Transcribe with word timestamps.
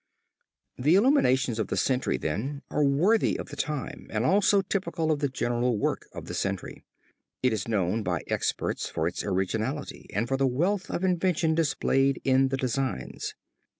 The 0.79 0.95
illuminations 0.95 1.59
of 1.59 1.67
the 1.67 1.77
century 1.77 2.17
then 2.17 2.63
are 2.71 2.83
worthy 2.83 3.37
of 3.37 3.49
the 3.49 3.55
time 3.55 4.07
and 4.09 4.25
also 4.25 4.63
typical 4.63 5.11
of 5.11 5.19
the 5.19 5.29
general 5.29 5.77
work 5.77 6.07
of 6.11 6.25
the 6.25 6.33
century. 6.33 6.83
It 7.43 7.53
is 7.53 7.67
known 7.67 8.01
by 8.01 8.21
experts 8.25 8.89
for 8.89 9.07
its 9.07 9.23
originality 9.23 10.07
and 10.11 10.27
for 10.27 10.37
the 10.37 10.47
wealth 10.47 10.89
of 10.89 11.03
invention 11.03 11.53
displayed 11.53 12.19
in 12.25 12.47
the 12.47 12.57
designs. 12.57 13.35